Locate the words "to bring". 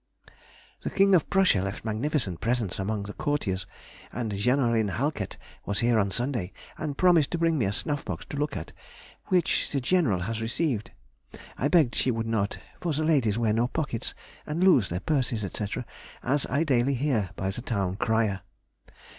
7.29-7.55